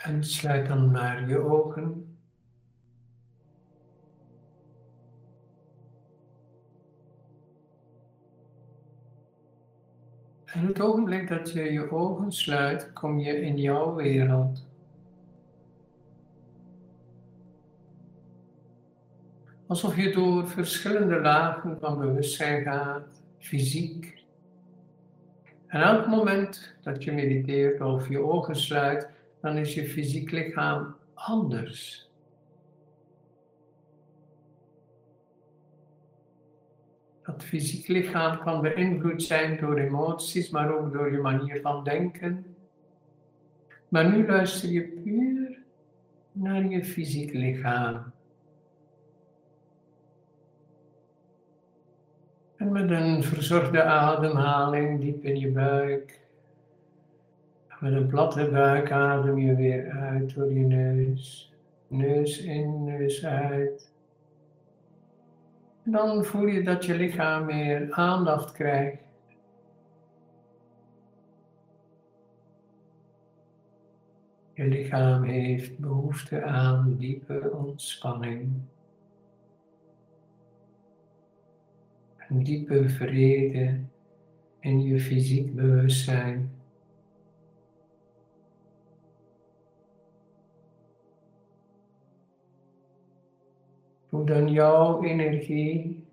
[0.00, 2.18] En sluit dan maar je ogen.
[10.44, 14.68] En het ogenblik dat je je ogen sluit, kom je in jouw wereld.
[19.66, 24.24] Alsof je door verschillende lagen van bewustzijn gaat, fysiek.
[25.66, 29.08] En elk moment dat je mediteert of je ogen sluit,
[29.40, 32.08] dan is je fysiek lichaam anders.
[37.22, 42.56] Dat fysiek lichaam kan beïnvloed zijn door emoties, maar ook door je manier van denken.
[43.88, 45.58] Maar nu luister je puur
[46.32, 48.12] naar je fysiek lichaam.
[52.56, 56.20] En met een verzorgde ademhaling diep in je buik.
[57.80, 61.52] Met een platte buik adem je weer uit door je neus.
[61.88, 63.92] Neus in, neus uit.
[65.84, 69.02] En dan voel je dat je lichaam meer aandacht krijgt.
[74.52, 78.52] Je lichaam heeft behoefte aan diepe ontspanning.
[82.28, 83.80] Een diepe vrede
[84.60, 86.59] in je fysiek bewustzijn.
[94.10, 96.04] Voel dan jouw energie,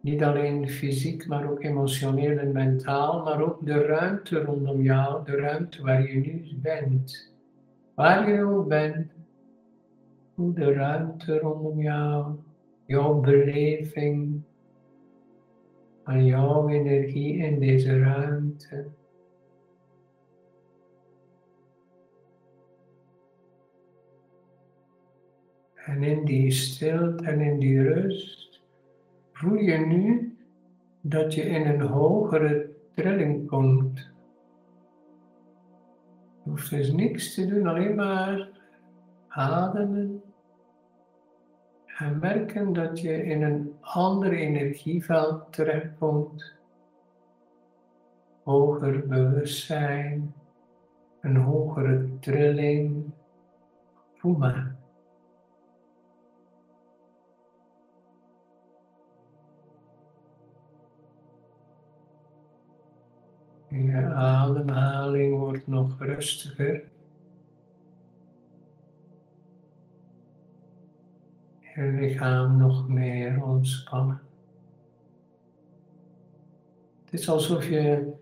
[0.00, 5.36] niet alleen fysiek, maar ook emotioneel en mentaal, maar ook de ruimte rondom jou, de
[5.36, 7.32] ruimte waar je nu bent.
[7.94, 9.12] Waar je ook bent,
[10.34, 12.34] voel de ruimte rondom jou,
[12.86, 14.42] jouw beleving
[16.04, 18.86] van jouw energie in deze ruimte.
[25.88, 28.60] En in die stilte en in die rust
[29.32, 30.36] voel je nu
[31.00, 33.98] dat je in een hogere trilling komt.
[36.44, 38.48] Je hoeft dus niks te doen, alleen maar
[39.28, 40.22] ademen.
[41.98, 46.54] En merken dat je in een ander energieveld terechtkomt.
[48.42, 50.34] Hoger bewustzijn,
[51.20, 53.04] een hogere trilling.
[54.14, 54.77] Voel maar.
[63.68, 66.82] Je ademhaling wordt nog rustiger.
[71.60, 74.20] Je lichaam nog meer ontspannen.
[77.04, 78.12] Het is alsof je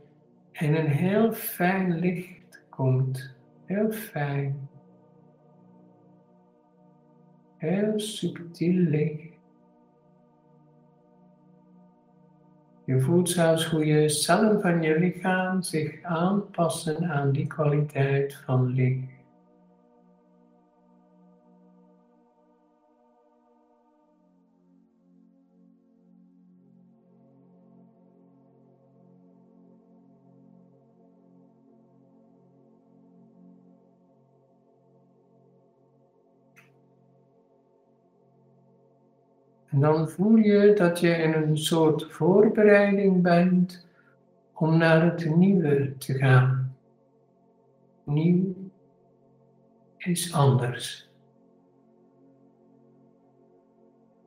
[0.52, 3.34] in een heel fijn licht komt.
[3.64, 4.68] Heel fijn.
[7.56, 9.35] Heel subtiel licht.
[12.86, 18.66] Je voelt zelfs hoe je cellen van je lichaam zich aanpassen aan die kwaliteit van
[18.66, 19.15] licht.
[39.76, 43.86] En dan voel je dat je in een soort voorbereiding bent
[44.52, 46.76] om naar het nieuwe te gaan.
[48.04, 48.54] Nieuw
[49.96, 51.10] is anders.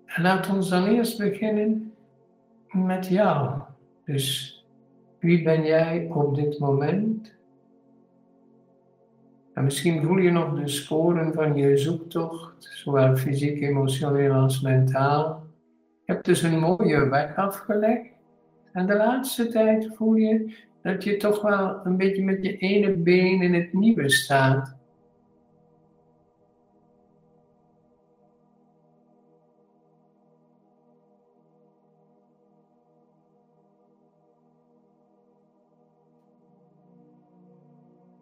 [0.06, 1.94] En laat ons dan eerst beginnen
[2.72, 3.62] met jou.
[4.06, 4.58] Dus
[5.20, 7.34] wie ben jij op dit moment?
[9.60, 15.44] En misschien voel je nog de sporen van je zoektocht, zowel fysiek, emotioneel als mentaal.
[16.06, 18.08] Je hebt dus een mooie weg afgelegd.
[18.72, 22.96] En de laatste tijd voel je dat je toch wel een beetje met je ene
[22.96, 24.76] been in het nieuwe staat.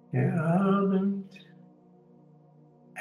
[0.09, 1.26] Je ademt.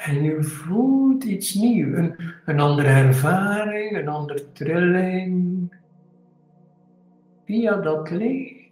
[0.07, 2.15] En je voelt iets nieuws, een,
[2.45, 5.73] een andere ervaring, een andere trilling.
[7.45, 8.71] Via dat licht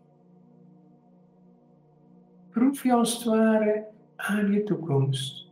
[2.49, 3.85] proef je als het ware
[4.15, 5.47] aan je toekomst.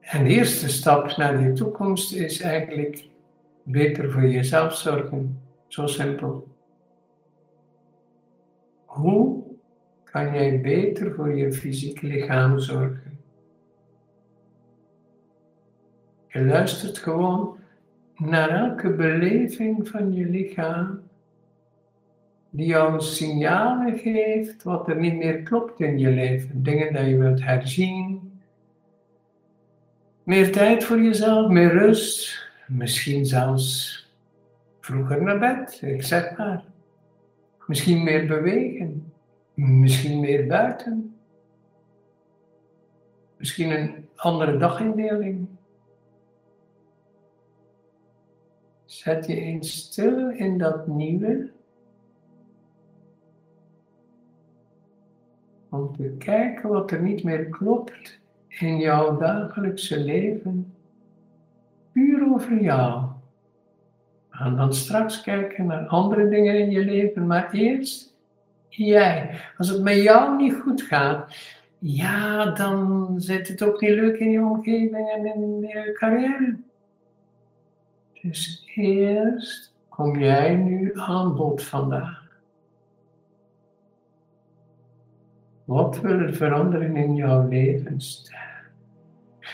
[0.00, 3.08] En de eerste stap naar je toekomst is eigenlijk
[3.62, 5.42] beter voor jezelf zorgen.
[5.66, 6.48] Zo simpel.
[8.84, 9.39] Hoe
[10.10, 13.18] kan jij beter voor je fysiek lichaam zorgen.
[16.28, 17.58] Je luistert gewoon
[18.16, 21.00] naar elke beleving van je lichaam
[22.50, 26.62] die jou signalen geeft wat er niet meer klopt in je leven.
[26.62, 28.32] Dingen die je wilt herzien.
[30.22, 32.48] Meer tijd voor jezelf, meer rust.
[32.66, 33.98] Misschien zelfs
[34.80, 36.62] vroeger naar bed, ik zeg maar.
[37.66, 39.09] Misschien meer bewegen.
[39.60, 41.16] Misschien meer buiten.
[43.36, 45.48] Misschien een andere dagindeling.
[48.84, 51.50] Zet je eens stil in dat nieuwe.
[55.68, 58.18] Om te kijken wat er niet meer klopt
[58.48, 60.74] in jouw dagelijkse leven.
[61.92, 63.08] Puur over jou.
[64.28, 68.09] Gaan dan straks kijken naar andere dingen in je leven, maar eerst
[68.70, 69.40] jij.
[69.56, 71.34] Als het met jou niet goed gaat,
[71.78, 76.58] ja, dan zit het ook niet leuk in je omgeving en in je carrière.
[78.22, 82.28] Dus eerst kom jij nu aan bod vandaag.
[85.64, 88.38] Wat wil er veranderen in jouw levensstijl?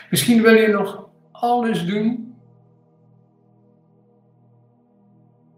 [0.09, 2.26] Misschien wil je nog alles doen,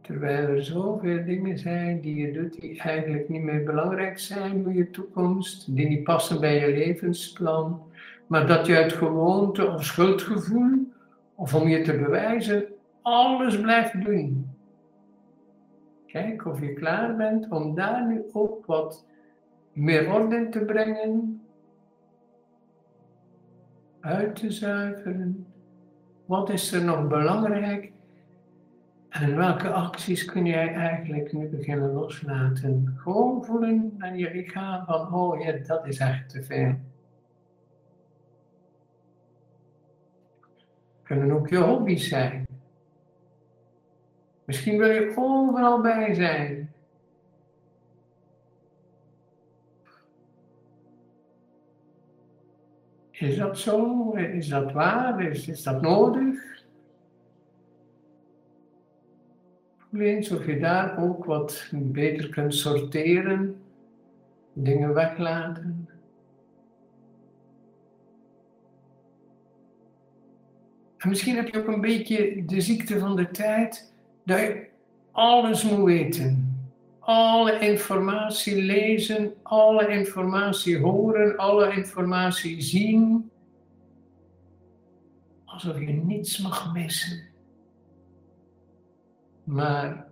[0.10, 4.74] terwijl er zoveel dingen zijn die je doet die eigenlijk niet meer belangrijk zijn voor
[4.74, 7.82] je toekomst, die niet passen bij je levensplan,
[8.28, 10.94] maar dat je uit gewoonte of schuldgevoel
[11.36, 12.66] of om je te bewijzen
[13.02, 14.50] alles blijft doen.
[16.08, 19.06] Kijk of je klaar bent om daar nu ook wat
[19.74, 21.42] meer orde te brengen,
[24.00, 25.48] uit te zuiveren.
[26.26, 27.92] Wat is er nog belangrijk?
[29.10, 32.96] En welke acties kun jij eigenlijk nu beginnen loslaten?
[32.98, 36.76] Gewoon voelen aan je lichaam van, oh ja, dat is echt te veel.
[41.04, 42.48] Kunnen ook je hobby's zijn.
[44.46, 46.74] Misschien wil je overal bij zijn.
[53.12, 54.12] Is dat zo?
[54.12, 55.22] Is dat waar?
[55.22, 56.59] Is, is dat nodig?
[60.00, 63.62] Of je daar ook wat beter kunt sorteren,
[64.54, 65.90] dingen weglaten.
[70.98, 73.94] En misschien heb je ook een beetje de ziekte van de tijd
[74.25, 74.68] dat je
[75.12, 76.57] alles moet weten.
[77.00, 83.30] Alle informatie lezen, alle informatie horen, alle informatie zien.
[85.45, 87.29] Alsof je niets mag missen.
[89.50, 90.07] Maar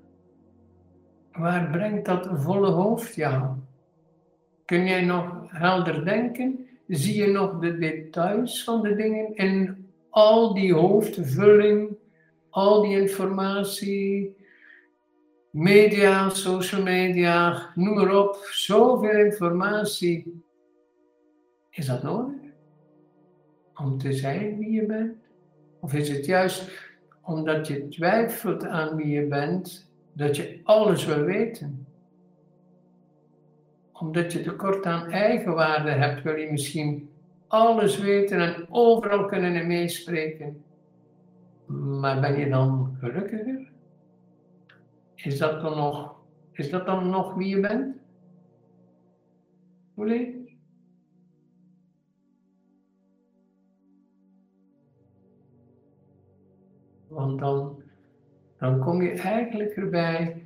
[1.31, 3.55] waar brengt dat volle hoofd jou?
[4.65, 6.67] Kun jij nog helder denken?
[6.87, 11.97] Zie je nog de details van de dingen in al die hoofdvulling
[12.49, 14.35] al die informatie,
[15.51, 20.43] media, social media, noem maar op, zoveel informatie.
[21.69, 22.35] Is dat nodig?
[23.75, 25.15] Om te zijn wie je bent?
[25.79, 26.86] Of is het juist
[27.27, 31.87] omdat je twijfelt aan wie je bent, dat je alles wil weten?
[33.91, 37.09] Omdat je tekort aan eigenwaarde hebt, wil je misschien
[37.47, 40.63] alles weten en overal kunnen meespreken.
[41.99, 43.71] Maar ben je dan gelukkiger?
[45.15, 46.15] Is dat dan nog,
[46.51, 47.95] is dat dan nog wie je bent?
[49.93, 50.05] Hoe
[57.07, 57.81] Want dan,
[58.57, 60.41] dan kom je eigenlijk erbij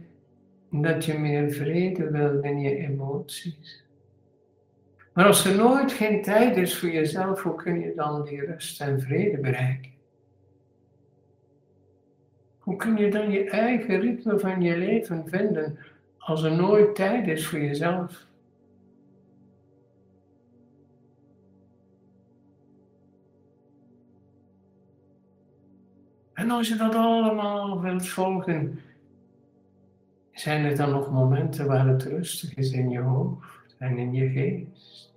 [0.69, 3.83] dat je meer vrede wil in je emoties.
[5.13, 8.81] Maar als er nooit geen tijd is voor jezelf, hoe kun je dan die rust
[8.81, 9.91] en vrede bereiken?
[12.59, 15.77] Hoe kun je dan je eigen ritme van je leven vinden
[16.17, 18.25] als er nooit tijd is voor jezelf?
[26.41, 28.79] En als je dat allemaal wilt volgen,
[30.31, 34.29] zijn er dan nog momenten waar het rustig is in je hoofd en in je
[34.29, 35.13] geest?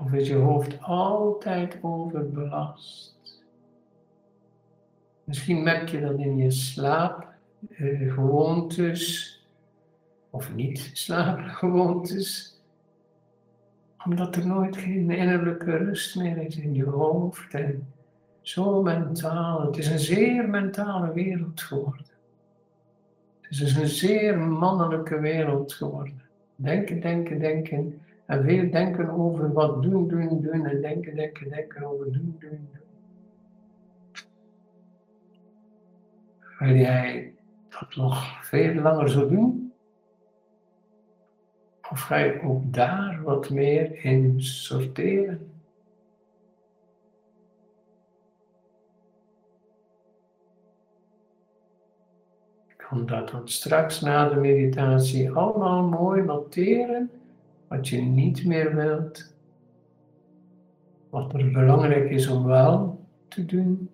[0.00, 3.44] Of is je hoofd altijd overbelast?
[5.24, 9.40] Misschien merk je dat in je slaapgewoontes, uh,
[10.30, 12.60] of niet slaapgewoontes,
[14.06, 17.94] omdat er nooit geen innerlijke rust meer is in je hoofd en
[18.46, 19.66] zo mentaal.
[19.66, 22.06] Het is een zeer mentale wereld geworden.
[23.40, 26.22] Het is dus een zeer mannelijke wereld geworden.
[26.56, 28.00] Denken, denken, denken.
[28.26, 30.66] En veel denken over wat doen, doen, doen.
[30.66, 32.68] En denken, denken, denken over doen, doen, doen.
[36.58, 37.34] Wil jij
[37.68, 39.72] dat nog veel langer zo doen?
[41.90, 45.55] Of ga je ook daar wat meer in sorteren?
[52.88, 57.10] Kan dat dan straks na de meditatie allemaal mooi noteren,
[57.68, 59.34] wat je niet meer wilt,
[61.10, 63.90] wat er belangrijk is om wel te doen.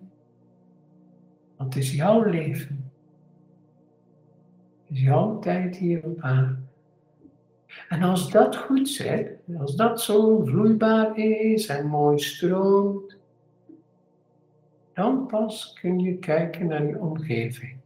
[1.55, 2.91] Want het is jouw leven.
[4.83, 6.55] Het is jouw tijd hier op aarde.
[7.89, 13.17] En als dat goed zit, als dat zo vloeibaar is en mooi stroomt,
[14.93, 17.81] dan pas kun je kijken naar je omgeving.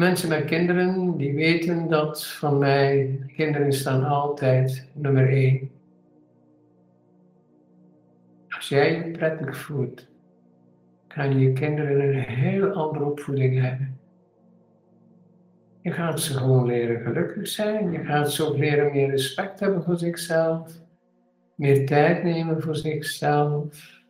[0.00, 5.70] Mensen met kinderen, die weten dat van mij, kinderen staan altijd nummer één.
[8.48, 10.06] Als jij je prettig voelt,
[11.06, 13.98] kan je kinderen een heel andere opvoeding hebben.
[15.82, 17.92] Je gaat ze gewoon leren gelukkig zijn.
[17.92, 20.72] Je gaat ze ook leren meer respect hebben voor zichzelf.
[21.54, 24.00] Meer tijd nemen voor zichzelf.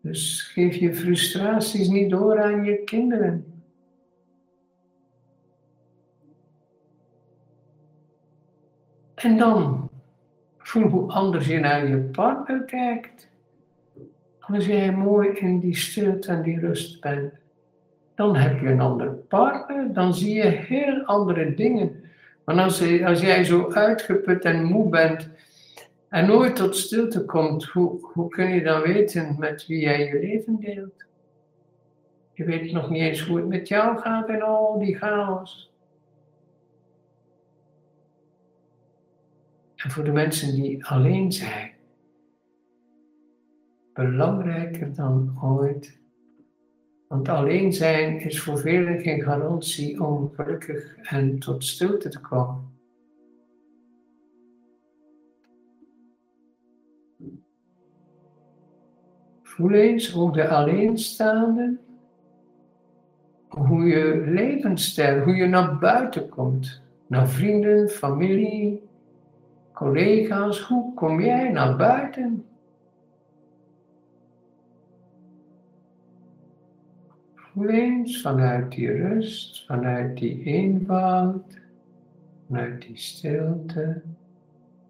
[0.00, 3.51] Dus geef je frustraties niet door aan je kinderen.
[9.22, 9.90] En dan
[10.58, 13.28] voel hoe anders je naar je partner kijkt.
[14.40, 17.40] Als jij mooi in die stilte en die rust bent
[18.14, 22.04] dan heb je een andere partner, dan zie je heel andere dingen.
[22.44, 25.28] Maar als, als jij zo uitgeput en moe bent
[26.08, 30.18] en nooit tot stilte komt, hoe, hoe kun je dan weten met wie jij je
[30.18, 31.04] leven deelt?
[32.32, 35.71] Je weet nog niet eens hoe het met jou gaat en al die chaos.
[39.82, 41.72] En voor de mensen die alleen zijn,
[43.92, 46.00] belangrijker dan ooit
[47.12, 52.70] want alleen zijn is voor velen geen garantie om gelukkig en tot stilte te komen.
[59.42, 61.78] Voel eens hoe de alleenstaande,
[63.48, 66.82] hoe je levensstijl, hoe je naar buiten komt.
[67.06, 68.82] Naar vrienden, familie,
[69.82, 70.60] collega's.
[70.60, 72.44] Hoe kom jij naar buiten?
[77.34, 81.60] Voel vanuit die rust, vanuit die eenvoud,
[82.46, 84.02] vanuit die stilte,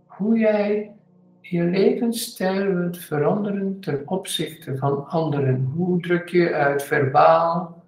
[0.07, 0.93] hoe jij
[1.41, 5.73] je levensstijl wilt veranderen ten opzichte van anderen.
[5.75, 7.85] Hoe druk je uit verbaal,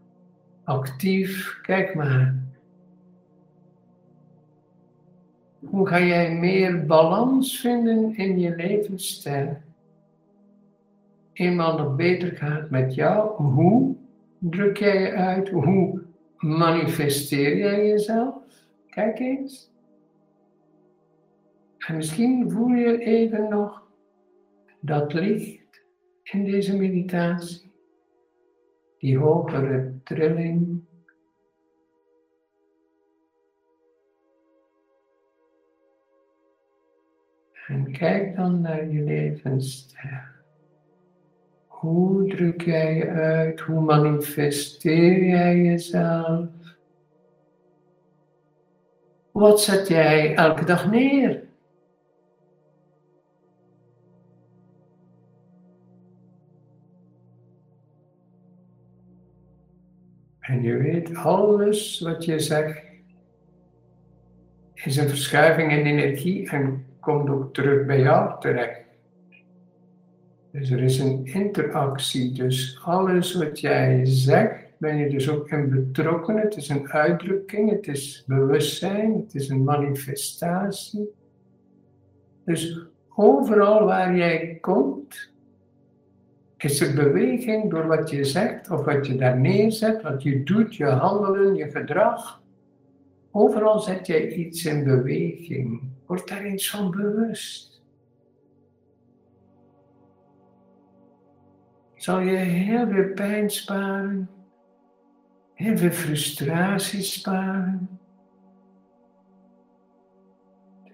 [0.65, 2.44] actief, kijk maar.
[5.65, 9.57] Hoe ga jij meer balans vinden in je levensstijl?
[11.33, 13.97] Eenmaal nog beter gaat met jou, hoe?
[14.51, 15.49] druk jij je uit?
[15.49, 16.03] Hoe
[16.39, 18.35] manifesteer jij jezelf?
[18.91, 19.73] Kijk eens.
[21.79, 23.83] En misschien voel je even nog
[24.81, 25.83] dat licht
[26.23, 27.73] in deze meditatie.
[28.99, 30.74] Die hogere trilling.
[37.67, 40.23] En kijk dan naar je levensstijl.
[41.67, 43.61] Hoe druk jij je uit?
[43.61, 46.49] Hoe manifesteer jij jezelf?
[49.33, 51.43] Wat zet jij elke dag neer?
[60.41, 62.83] En je weet, alles wat je zegt
[64.75, 68.83] is een verschuiving in energie en komt ook terug bij jou terecht.
[70.51, 72.33] Dus er is een interactie.
[72.33, 76.37] Dus alles wat jij zegt, ben je dus ook in betrokken.
[76.37, 81.09] Het is een uitdrukking, het is bewustzijn, het is een manifestatie.
[82.45, 85.33] Dus overal waar jij komt,
[86.57, 90.77] is er beweging door wat je zegt of wat je daar neerzet, wat je doet,
[90.77, 92.43] je handelen, je gedrag.
[93.31, 95.83] Overal zet jij iets in beweging.
[96.07, 97.75] Word daar eens van bewust.
[102.05, 104.31] zal je heel veel pijn sparen,
[105.55, 107.89] heel veel frustratie sparen.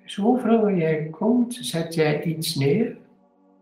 [0.02, 2.96] Dus overal waar jij komt, zet jij iets neer,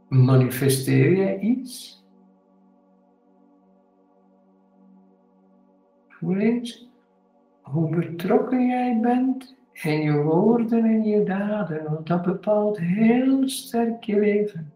[0.09, 2.05] manifesteer jij iets.
[6.09, 6.89] Voel eens
[7.63, 14.05] hoe betrokken jij bent in je woorden en je daden, want dat bepaalt heel sterk
[14.05, 14.73] je leven.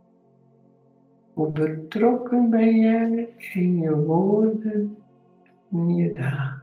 [1.32, 4.96] Hoe betrokken ben jij in je woorden
[5.70, 6.62] en je daden.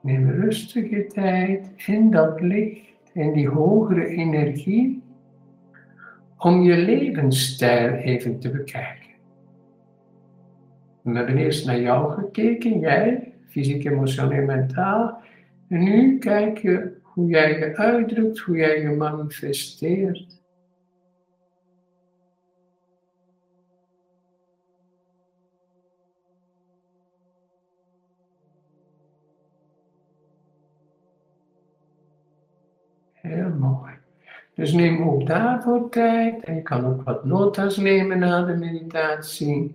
[0.00, 5.02] Neem rustige tijd in dat licht, in die hogere energie,
[6.38, 9.06] om je levensstijl even te bekijken.
[11.02, 15.22] We hebben eerst naar jou gekeken, jij, fysiek, emotioneel, mentaal.
[15.68, 20.36] En nu kijk je hoe jij je uitdrukt, hoe jij je manifesteert.
[33.12, 33.92] Heel mooi.
[34.54, 39.74] Dus neem ook daarvoor tijd en je kan ook wat notas nemen na de meditatie.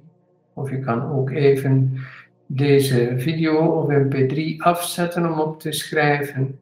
[0.53, 1.97] Of je kan ook even
[2.55, 6.59] deze video of mp3 afzetten om op te schrijven.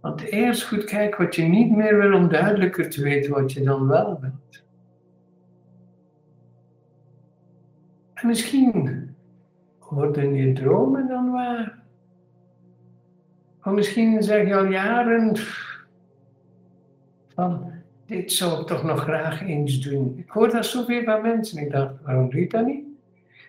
[0.00, 3.62] Want eerst goed kijken wat je niet meer wil om duidelijker te weten wat je
[3.62, 4.62] dan wel wilt.
[8.14, 9.08] En misschien
[9.78, 11.78] worden je dromen dan waar.
[13.64, 15.36] Of misschien zeg je al jaren
[17.34, 17.72] van
[18.06, 20.18] dit zou ik toch nog graag eens doen.
[20.18, 21.62] Ik hoor dat zoveel van mensen.
[21.62, 22.87] Ik dacht, waarom doe je dat niet?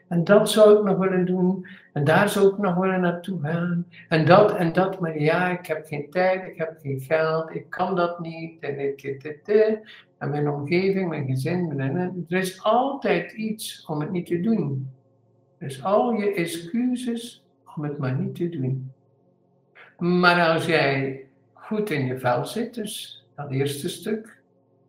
[0.09, 1.67] En dat zou ik nog willen doen.
[1.93, 3.87] En daar zou ik nog willen naartoe gaan.
[4.07, 4.99] En dat en dat.
[4.99, 8.59] Maar ja, ik heb geen tijd, ik heb geen geld, ik kan dat niet.
[10.17, 11.79] En, mijn omgeving, mijn gezin.
[12.29, 14.91] Er is altijd iets om het niet te doen.
[15.59, 17.43] Dus al je excuses
[17.75, 18.91] om het maar niet te doen.
[19.97, 24.41] Maar als jij goed in je vel zit, dus dat eerste stuk,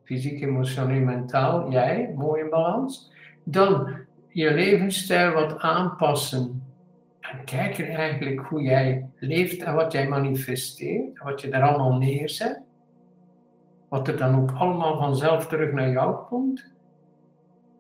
[0.05, 3.13] fysiek, emotioneel, mentaal, jij, mooi in balans,
[3.45, 3.89] dan
[4.33, 6.63] je levensstijl wat aanpassen.
[7.21, 12.61] En kijken eigenlijk hoe jij leeft en wat jij manifesteert, wat je daar allemaal neerzet.
[13.89, 16.73] Wat er dan ook allemaal vanzelf terug naar jou komt.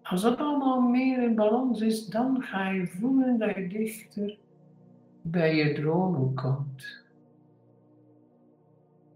[0.02, 4.38] Als dat allemaal meer in balans is, dan ga je voelen dat je dichter
[5.22, 7.04] bij je dromen komt.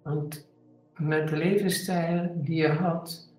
[0.03, 0.49] Want
[0.97, 3.33] met de levensstijl die je had,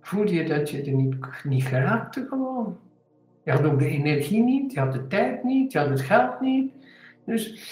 [0.00, 2.78] voelde je dat je er niet, niet geraakte gewoon.
[3.44, 6.40] Je had ook de energie niet, je had de tijd niet, je had het geld
[6.40, 6.72] niet.
[7.24, 7.70] Dus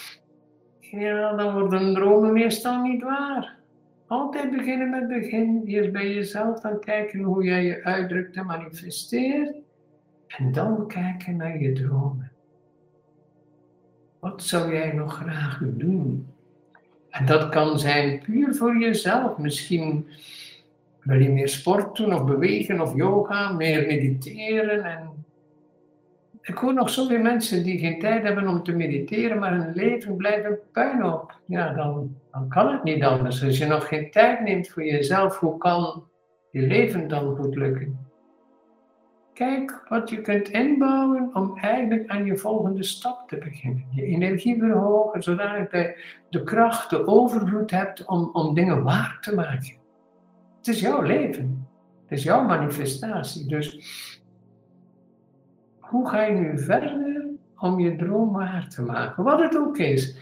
[0.81, 3.59] ja, dan worden dromen meestal niet waar.
[4.07, 5.63] Altijd beginnen met begin.
[5.65, 9.55] Eerst bij jezelf dan kijken hoe jij je uitdrukt en manifesteert.
[10.27, 12.33] En dan kijken naar je dromen.
[14.19, 16.29] Wat zou jij nog graag doen?
[17.11, 19.39] En dat kan zijn puur voor jezelf.
[19.39, 20.09] Misschien
[21.01, 24.85] wil je meer sport doen of bewegen of yoga, meer mediteren.
[24.85, 25.25] En
[26.43, 30.17] ik hoor nog zoveel mensen die geen tijd hebben om te mediteren, maar hun leven
[30.17, 31.39] blijft een puinhoop.
[31.47, 33.45] Ja, dan, dan kan het niet anders.
[33.45, 36.03] Als je nog geen tijd neemt voor jezelf, hoe kan
[36.51, 38.09] je leven dan goed lukken?
[39.33, 43.87] Kijk wat je kunt inbouwen om eigenlijk aan je volgende stap te beginnen.
[43.91, 45.97] Je energie verhogen, zodat je
[46.31, 49.75] de kracht, de overvloed hebt om, om dingen waar te maken.
[50.57, 51.69] Het is jouw leven.
[52.07, 53.47] Het is jouw manifestatie.
[53.47, 53.79] Dus
[55.91, 57.27] hoe ga je nu verder
[57.57, 59.25] om je droom waar te maken?
[59.25, 60.17] Wat het ook is.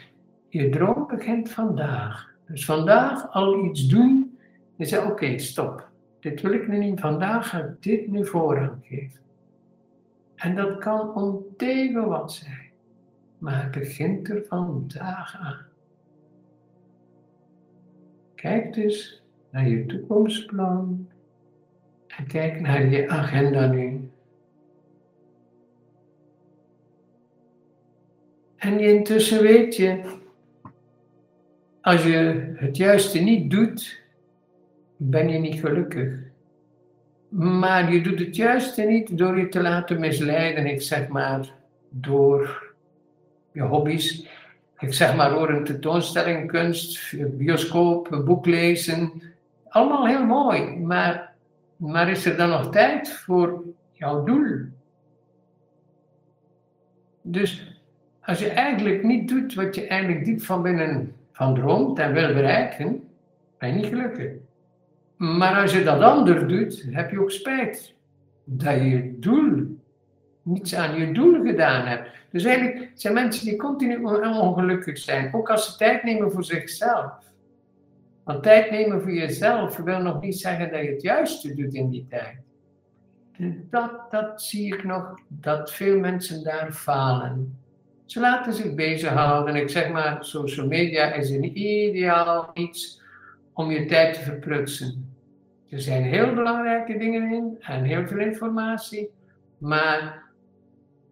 [0.48, 2.34] Je droom begint vandaag.
[2.46, 4.38] Dus vandaag al iets doen.
[4.76, 5.88] Je zegt, oké, stop.
[6.20, 7.00] Dit wil ik nu niet.
[7.00, 9.20] Vandaag ga ik dit nu voorrang geven.
[10.34, 11.44] En dat kan om
[12.08, 12.70] wat zijn.
[13.38, 15.66] Maar het begint er vandaag aan.
[18.34, 21.08] Kijk dus naar je toekomstplan.
[22.06, 24.07] En kijk naar je agenda nu.
[28.58, 30.00] En intussen weet je,
[31.80, 34.02] als je het juiste niet doet,
[34.96, 36.12] ben je niet gelukkig.
[37.28, 41.54] Maar je doet het juiste niet door je te laten misleiden, ik zeg maar,
[41.88, 42.72] door
[43.52, 44.26] je hobby's.
[44.78, 49.22] Ik zeg maar door een tentoonstelling, kunst, bioscoop, boek lezen.
[49.68, 51.34] Allemaal heel mooi, maar,
[51.76, 54.56] maar is er dan nog tijd voor jouw doel?
[57.22, 57.77] Dus
[58.28, 62.32] als je eigenlijk niet doet wat je eigenlijk diep van binnen van droomt en wil
[62.32, 63.08] bereiken,
[63.58, 64.32] ben je niet gelukkig.
[65.16, 67.94] Maar als je dat anders doet, heb je ook spijt
[68.44, 69.78] dat je je doel,
[70.42, 72.10] niets aan je doel gedaan hebt.
[72.30, 77.12] Dus eigenlijk zijn mensen die continu ongelukkig zijn, ook als ze tijd nemen voor zichzelf.
[78.24, 81.90] Want tijd nemen voor jezelf wil nog niet zeggen dat je het juiste doet in
[81.90, 82.36] die tijd.
[83.70, 87.58] dat, dat zie ik nog, dat veel mensen daar falen.
[88.08, 89.56] Ze laten zich bezighouden.
[89.56, 93.02] Ik zeg maar, social media is een ideaal iets
[93.52, 95.14] om je tijd te verprutsen.
[95.70, 99.10] Er zijn heel belangrijke dingen in en heel veel informatie,
[99.58, 100.22] maar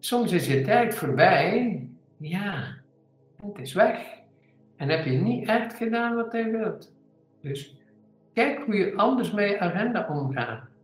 [0.00, 1.86] soms is je tijd voorbij.
[2.16, 2.74] Ja,
[3.42, 3.98] het is weg.
[4.76, 6.92] En heb je niet echt gedaan wat hij wilt.
[7.40, 7.76] Dus
[8.32, 10.75] kijk hoe je anders met je agenda omgaat.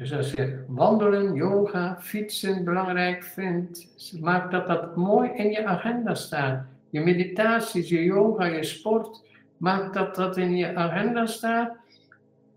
[0.00, 3.86] Dus als je wandelen, yoga, fietsen belangrijk vindt,
[4.20, 6.64] maak dat dat mooi in je agenda staat.
[6.90, 9.22] Je meditaties, je yoga, je sport,
[9.56, 11.76] maak dat dat in je agenda staat.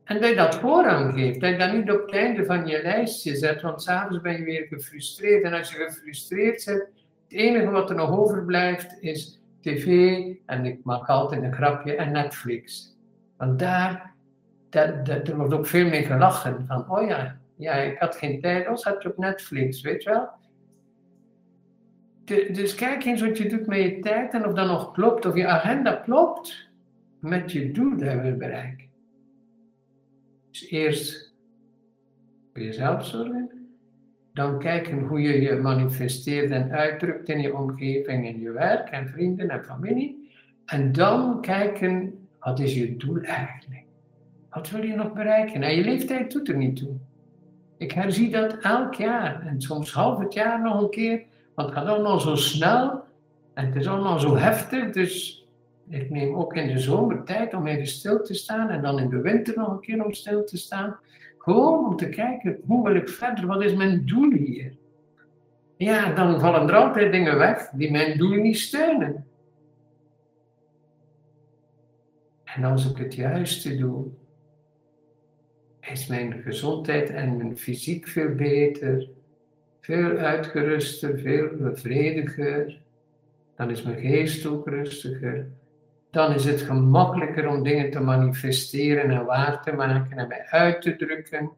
[0.03, 1.41] En dat je dat voorrang geeft.
[1.41, 4.43] Dat je dat niet op het einde van je lijstje zet, want s'avonds ben je
[4.43, 5.43] weer gefrustreerd.
[5.43, 10.79] En als je gefrustreerd bent, het enige wat er nog overblijft is tv, en ik
[10.83, 12.95] maak altijd een grapje, en Netflix.
[13.37, 14.12] Want daar
[14.73, 16.65] er wordt ook veel meer gelachen.
[16.65, 20.09] Van, oh ja, ja, ik had geen tijd, oh, zat je op Netflix, weet je
[20.09, 20.29] wel.
[22.53, 25.35] dus kijk eens wat je doet met je tijd en of dat nog klopt, of
[25.35, 26.69] je agenda klopt
[27.19, 28.89] met je doel dat je bereiken.
[30.51, 31.33] Dus eerst
[32.53, 33.63] voor jezelf zorgen,
[34.33, 39.07] dan kijken hoe je je manifesteert en uitdrukt in je omgeving, in je werk en
[39.07, 40.31] vrienden en familie.
[40.65, 43.82] En dan kijken, wat is je doel eigenlijk?
[44.53, 45.59] Wat wil je nog bereiken?
[45.59, 46.95] Nou, je leeftijd doet er niet toe.
[47.77, 51.77] Ik herzie dat elk jaar en soms half het jaar nog een keer, want het
[51.77, 53.03] gaat allemaal zo snel
[53.53, 54.91] en het is allemaal zo heftig.
[54.91, 55.47] Dus
[55.89, 59.09] ik neem ook in de zomer tijd om even stil te staan en dan in
[59.09, 60.97] de winter nog een keer om stil te staan.
[61.37, 63.45] Gewoon om te kijken, hoe wil ik verder?
[63.45, 64.75] Wat is mijn doel hier?
[65.77, 69.25] Ja, dan vallen er altijd dingen weg die mijn doel niet steunen.
[72.43, 74.05] En als ik het juiste doe,
[75.91, 79.07] is mijn gezondheid en mijn fysiek veel beter,
[79.79, 82.77] veel uitgeruster, veel bevrediger.
[83.55, 85.47] Dan is mijn geest ook rustiger.
[86.11, 90.81] Dan is het gemakkelijker om dingen te manifesteren en waar te maken en mij uit
[90.81, 91.51] te drukken.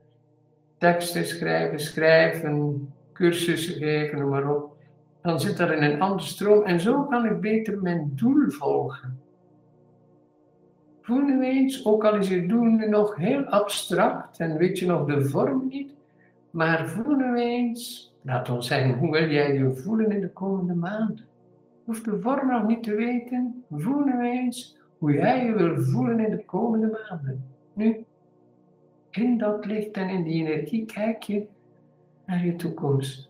[0.78, 4.76] Teksten schrijven, schrijven, cursussen geven, noem maar op.
[5.22, 9.20] Dan zit dat in een andere stroom en zo kan ik beter mijn doel volgen.
[11.06, 14.86] Voel nu eens, ook al is je doel nu nog heel abstract en weet je
[14.86, 15.94] nog de vorm niet,
[16.50, 20.74] maar voel nu eens, laat ons zeggen, hoe wil jij je voelen in de komende
[20.74, 21.26] maanden?
[21.84, 26.20] Hoeft de vorm nog niet te weten, voel nu eens hoe jij je wil voelen
[26.20, 27.46] in de komende maanden.
[27.74, 28.06] Nu,
[29.12, 31.48] in dat licht en in die energie kijk je
[32.26, 33.30] naar je toekomst.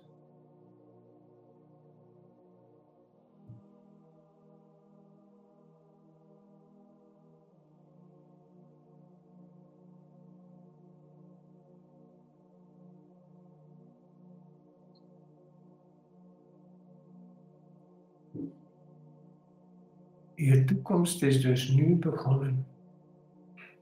[20.45, 22.65] Je toekomst is dus nu begonnen.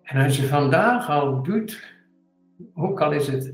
[0.03, 1.95] En als je vandaag al doet,
[2.73, 3.53] ook al is het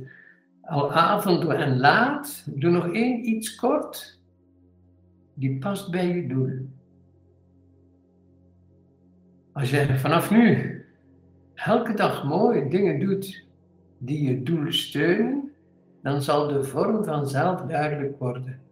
[0.62, 4.20] al avond en laat, doe nog één iets kort,
[5.34, 6.70] die past bij je doel.
[9.52, 10.76] Als je vanaf nu
[11.54, 13.46] elke dag mooie dingen doet
[13.98, 15.52] die je doel steunen,
[16.02, 18.69] dan zal de vorm vanzelf duidelijk worden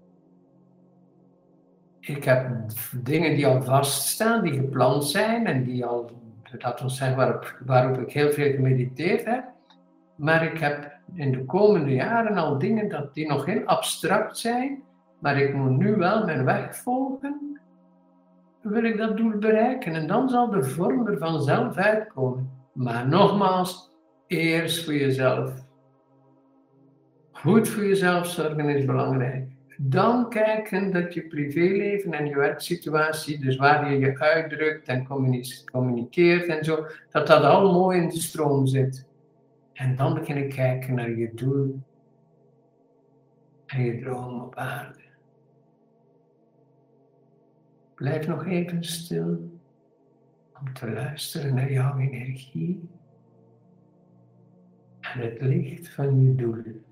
[2.08, 2.50] ik heb
[3.04, 6.12] dingen die al vaststaan, die gepland zijn en die al,
[6.58, 9.44] dat wil zeggen, waarop, ik heel veel gemediteerd heb.
[10.16, 14.84] Maar ik heb in de komende jaren al dingen dat, die nog heel abstract zijn,
[15.20, 17.60] maar ik moet nu wel mijn weg volgen.
[18.62, 22.52] Wil ik dat doel bereiken en dan zal de vorm er vanzelf uitkomen.
[22.74, 23.92] Maar nogmaals,
[24.28, 25.54] eerst voor jezelf.
[27.32, 33.56] Goed voor jezelf zorgen is belangrijk dan kijken dat je privéleven en je werksituatie, dus
[33.56, 35.08] waar je je uitdrukt en
[35.72, 39.06] communiceert en zo, dat dat al mooi in de stroom zit.
[39.74, 41.82] En dan beginnen kijken naar je doel
[43.66, 45.00] en je droom op aarde.
[47.96, 49.60] Blijf nog even stil
[50.60, 52.90] om te luisteren naar jouw energie
[55.00, 56.86] en het licht van je doel.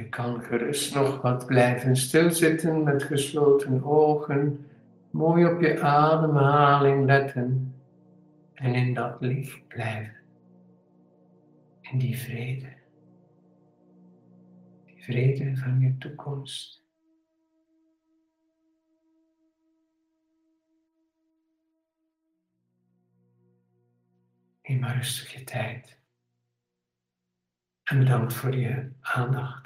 [0.00, 4.66] Je kan gerust nog wat blijven stilzitten met gesloten ogen,
[5.10, 7.74] mooi op je ademhaling letten
[8.54, 10.16] en in dat licht blijven.
[11.80, 12.72] In die vrede.
[14.84, 16.84] Die vrede van je toekomst.
[24.62, 25.98] Neem maar rustig je tijd.
[27.82, 29.59] En bedankt voor je aandacht.